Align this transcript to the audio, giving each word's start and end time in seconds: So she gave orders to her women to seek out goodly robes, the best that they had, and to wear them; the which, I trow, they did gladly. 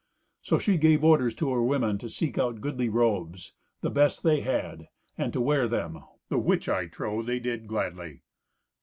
So 0.41 0.57
she 0.57 0.77
gave 0.79 1.03
orders 1.03 1.35
to 1.35 1.51
her 1.51 1.61
women 1.61 1.99
to 1.99 2.09
seek 2.09 2.39
out 2.39 2.59
goodly 2.59 2.89
robes, 2.89 3.53
the 3.81 3.91
best 3.91 4.23
that 4.23 4.29
they 4.29 4.41
had, 4.41 4.87
and 5.15 5.31
to 5.31 5.39
wear 5.39 5.67
them; 5.67 6.03
the 6.27 6.39
which, 6.39 6.67
I 6.67 6.87
trow, 6.87 7.21
they 7.21 7.37
did 7.37 7.67
gladly. 7.67 8.23